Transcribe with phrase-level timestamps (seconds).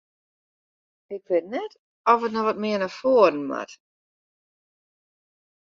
[1.15, 1.71] Ik wit net
[2.11, 3.71] oft it noch wat mear nei foaren moat?